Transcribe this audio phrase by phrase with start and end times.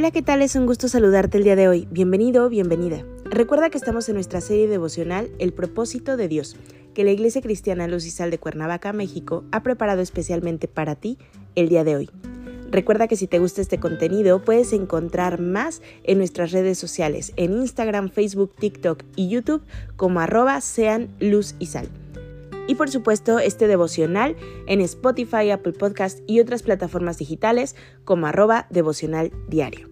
[0.00, 0.40] Hola, ¿qué tal?
[0.40, 1.86] Es un gusto saludarte el día de hoy.
[1.90, 3.04] Bienvenido, bienvenida.
[3.24, 6.56] Recuerda que estamos en nuestra serie devocional El propósito de Dios,
[6.94, 11.18] que la Iglesia Cristiana Luz y Sal de Cuernavaca, México, ha preparado especialmente para ti
[11.54, 12.10] el día de hoy.
[12.70, 17.58] Recuerda que si te gusta este contenido puedes encontrar más en nuestras redes sociales, en
[17.58, 19.62] Instagram, Facebook, TikTok y YouTube
[19.96, 21.90] como arroba sean luz y sal.
[22.66, 24.34] Y por supuesto este devocional
[24.66, 29.89] en Spotify, Apple Podcast y otras plataformas digitales como arroba devocional diario.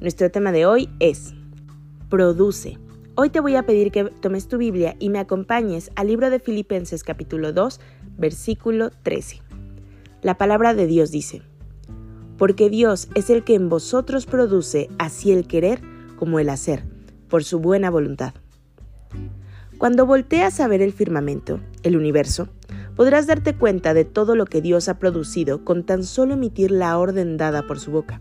[0.00, 1.32] Nuestro tema de hoy es
[2.10, 2.78] Produce.
[3.14, 6.38] Hoy te voy a pedir que tomes tu Biblia y me acompañes al libro de
[6.38, 7.80] Filipenses capítulo 2,
[8.18, 9.40] versículo 13.
[10.20, 11.40] La palabra de Dios dice,
[12.36, 15.80] Porque Dios es el que en vosotros produce así el querer
[16.16, 16.84] como el hacer,
[17.28, 18.34] por su buena voluntad.
[19.78, 22.50] Cuando volteas a ver el firmamento, el universo,
[22.96, 26.98] podrás darte cuenta de todo lo que Dios ha producido con tan solo emitir la
[26.98, 28.20] orden dada por su boca.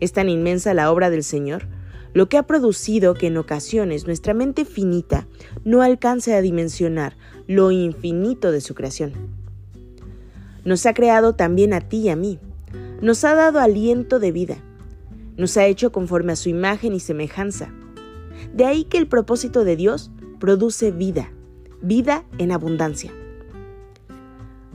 [0.00, 1.66] Es tan inmensa la obra del Señor,
[2.14, 5.26] lo que ha producido que en ocasiones nuestra mente finita
[5.64, 9.12] no alcance a dimensionar lo infinito de su creación.
[10.64, 12.38] Nos ha creado también a ti y a mí.
[13.00, 14.56] Nos ha dado aliento de vida.
[15.36, 17.72] Nos ha hecho conforme a su imagen y semejanza.
[18.52, 20.10] De ahí que el propósito de Dios
[20.40, 21.32] produce vida,
[21.80, 23.12] vida en abundancia.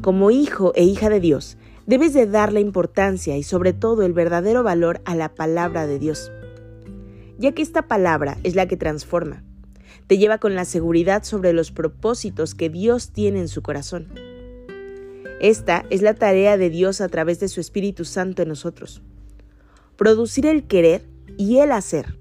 [0.01, 4.64] Como hijo e hija de Dios, Debes de darle importancia y sobre todo el verdadero
[4.64, 6.31] valor a la palabra de Dios,
[7.38, 9.44] ya que esta palabra es la que transforma,
[10.07, 14.07] te lleva con la seguridad sobre los propósitos que Dios tiene en su corazón.
[15.41, 19.02] Esta es la tarea de Dios a través de su Espíritu Santo en nosotros.
[19.97, 21.06] Producir el querer
[21.38, 22.18] y el hacer.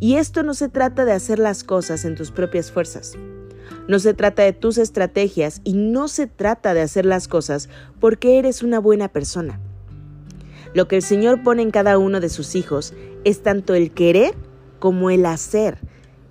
[0.00, 3.16] Y esto no se trata de hacer las cosas en tus propias fuerzas
[3.90, 7.68] no se trata de tus estrategias y no se trata de hacer las cosas
[7.98, 9.58] porque eres una buena persona.
[10.74, 14.36] Lo que el Señor pone en cada uno de sus hijos es tanto el querer
[14.78, 15.78] como el hacer.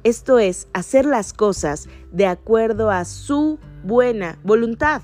[0.06, 5.02] Esto es, hacer las cosas de acuerdo a su buena voluntad.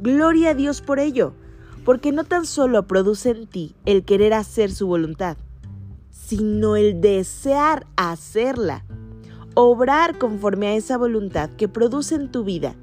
[0.00, 1.32] Gloria a Dios por ello,
[1.84, 5.36] porque no tan solo produce en ti el querer hacer su voluntad,
[6.10, 8.84] sino el desear hacerla
[9.60, 12.76] obrar conforme a esa voluntad que produce en tu vida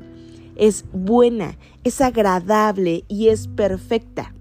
[0.58, 4.34] es buena, es agradable y es perfecta.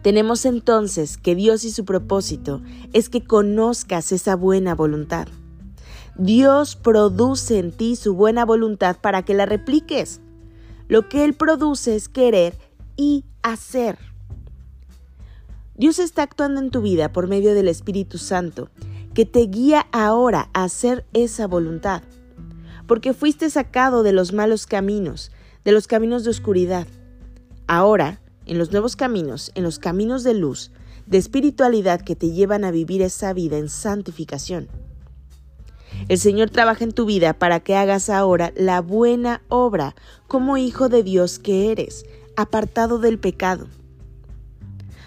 [0.00, 2.62] Tenemos entonces que Dios y su propósito
[2.94, 5.28] es que conozcas esa buena voluntad.
[6.16, 10.20] Dios produce en ti su buena voluntad para que la repliques.
[10.88, 12.56] Lo que Él produce es querer
[12.96, 13.98] y hacer.
[15.74, 18.70] Dios está actuando en tu vida por medio del Espíritu Santo
[19.16, 22.02] que te guía ahora a hacer esa voluntad,
[22.86, 25.32] porque fuiste sacado de los malos caminos,
[25.64, 26.86] de los caminos de oscuridad.
[27.66, 30.70] Ahora, en los nuevos caminos, en los caminos de luz,
[31.06, 34.68] de espiritualidad que te llevan a vivir esa vida en santificación.
[36.08, 39.96] El Señor trabaja en tu vida para que hagas ahora la buena obra
[40.26, 42.04] como hijo de Dios que eres,
[42.36, 43.66] apartado del pecado.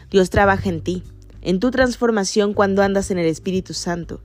[0.09, 1.03] Dios trabaja en ti
[1.41, 4.21] en tu transformación cuando andas en el Espíritu Santo,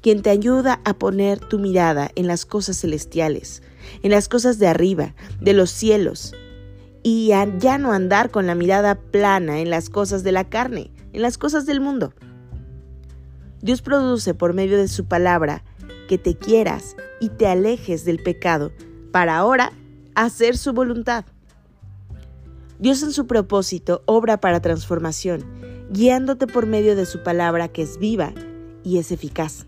[0.00, 3.62] quien te ayuda a poner tu mirada en las cosas celestiales,
[4.02, 6.34] en las cosas de arriba, de los cielos,
[7.02, 7.28] y
[7.58, 11.38] ya no andar con la mirada plana en las cosas de la carne, en las
[11.38, 12.12] cosas del mundo.
[13.62, 15.62] Dios produce por medio de su palabra
[16.08, 18.72] que te quieras y te alejes del pecado
[19.12, 19.72] para ahora
[20.14, 21.24] hacer su voluntad.
[22.78, 27.98] Dios en su propósito obra para transformación guiándote por medio de su palabra que es
[27.98, 28.32] viva
[28.84, 29.66] y es eficaz.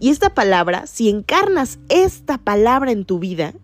[0.00, 3.54] Y esta palabra, si encarnas esta palabra en tu vida,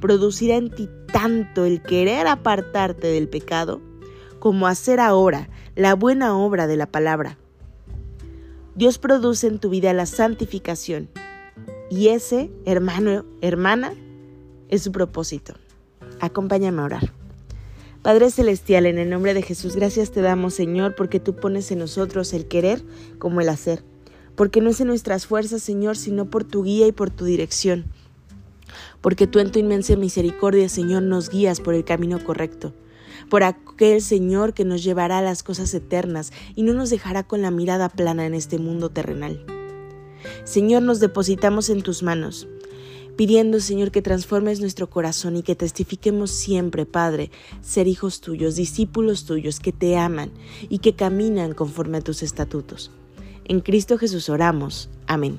[0.00, 3.80] producirá en ti tanto el querer apartarte del pecado
[4.38, 7.38] como hacer ahora la buena obra de la palabra.
[8.74, 11.08] Dios produce en tu vida la santificación
[11.90, 13.94] y ese, hermano, hermana,
[14.68, 15.54] es su propósito.
[16.20, 17.15] Acompáñame a orar.
[18.06, 21.80] Padre Celestial, en el nombre de Jesús, gracias te damos, Señor, porque tú pones en
[21.80, 22.80] nosotros el querer
[23.18, 23.82] como el hacer.
[24.36, 27.86] Porque no es en nuestras fuerzas, Señor, sino por tu guía y por tu dirección.
[29.00, 32.74] Porque tú en tu inmensa misericordia, Señor, nos guías por el camino correcto.
[33.28, 37.42] por aquel Señor que nos llevará a las cosas eternas y no nos dejará con
[37.42, 39.44] la mirada plana en este mundo terrenal.
[40.44, 42.46] Señor, nos depositamos en tus manos,
[43.16, 47.30] pidiendo, Señor, que transformes nuestro corazón y que testifiquemos siempre, Padre,
[47.62, 50.30] ser hijos tuyos, discípulos tuyos, que te aman
[50.68, 52.90] y que caminan conforme a tus estatutos.
[53.44, 54.88] En Cristo Jesús oramos.
[55.06, 55.38] Amén.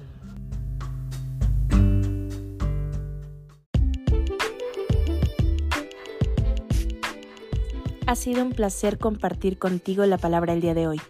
[8.08, 11.02] Ha sido un placer compartir contigo la palabra el día de hoy.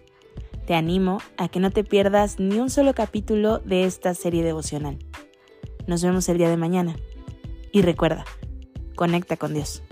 [0.66, 4.98] Te animo a que no te pierdas ni un solo capítulo de esta serie devocional.
[5.88, 6.98] Nos vemos el día de mañana.
[7.72, 8.25] Y recuerda,
[8.95, 9.84] conecta con Dios.